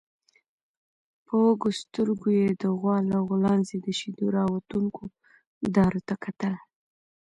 [1.25, 5.03] په وږو سترګويې د غوا له غولانځې د شيدو راوتونکو
[5.75, 6.53] دارو ته کتل.